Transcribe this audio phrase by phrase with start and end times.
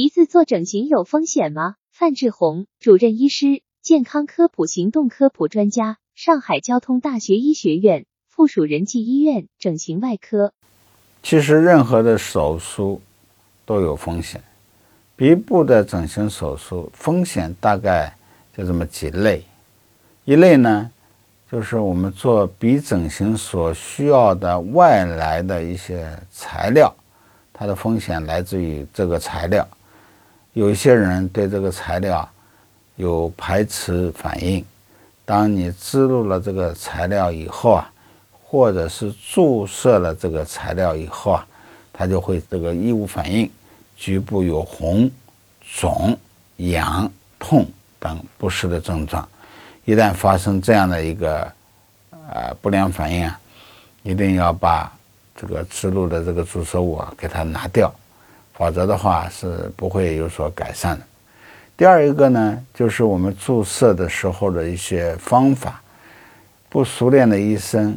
[0.00, 1.74] 鼻子做整形有风险吗？
[1.92, 10.54] 范志红，主任医师，健康科普行动科普专家，上海交通大学医学院附属仁济医院整形外科。
[11.22, 13.02] 其实任何的手术
[13.66, 14.42] 都有风险，
[15.16, 18.16] 鼻部的整形手术风险大概
[18.56, 19.44] 就这么几类。
[20.24, 20.90] 一类呢，
[21.52, 26.90] 就是我们做鼻整形所需要的外来的一些材料，
[27.52, 29.68] 它的风险来自于这个材料。
[30.52, 32.28] 有一些人对这个材料
[32.96, 34.64] 有排斥反应，
[35.24, 37.90] 当你植入了这个材料以后啊，
[38.42, 41.46] 或者是注射了这个材料以后啊，
[41.92, 43.48] 它就会这个异物反应，
[43.96, 45.08] 局部有红、
[45.78, 46.18] 肿、
[46.56, 47.64] 痒、痛
[48.00, 49.26] 等不适的症状。
[49.84, 51.40] 一旦发生这样的一个
[52.28, 53.40] 呃不良反应啊，
[54.02, 54.92] 一定要把
[55.36, 57.92] 这个植入的这个注射物啊给它拿掉。
[58.60, 61.02] 否则的话是不会有所改善的。
[61.78, 65.80] 第二一个呢，就是我们注射的时候的一些方法，
[66.68, 67.96] 不熟练的医生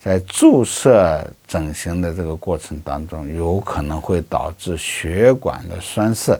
[0.00, 6.36] 在注射整形的这个过程当中，有可能会导致血管的栓塞，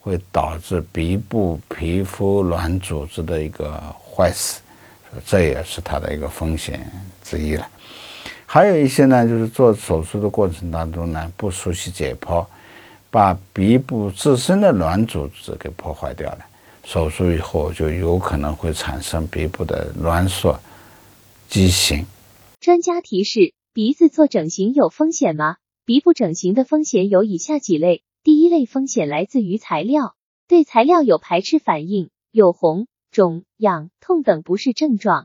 [0.00, 3.80] 会导致鼻部皮肤软组织的一个
[4.16, 4.60] 坏死，
[5.24, 6.84] 这也是它的一个风险
[7.22, 7.64] 之一了。
[8.46, 12.44] 还有一些呢，就是做手术的过程当中呢，不熟悉解剖。
[13.10, 16.46] 把鼻部自身的软组织给破坏掉了，
[16.84, 20.60] 手术以后就有可能会产生鼻部的挛缩、
[21.48, 22.06] 畸形。
[22.60, 25.56] 专家提示：鼻子做整形有风险吗？
[25.84, 30.14] 鼻部整形的风险有以下几类：第一类风险来自于材料，
[30.46, 35.24] 对材料有排斥反应，有红、肿、痒、痛等不适症状；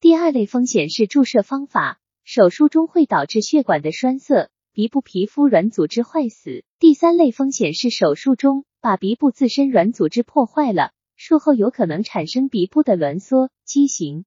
[0.00, 4.50] 第二类风险是注射方法，手术中会导致血管的栓塞。
[4.74, 6.64] 鼻部皮肤软组织坏死。
[6.78, 14.20] 第三类风险是手术中把鼻部自身软组织破坏了，术后有可能产生鼻部的挛缩、畸形。